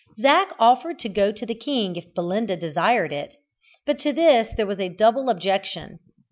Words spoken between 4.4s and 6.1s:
there was a double objection.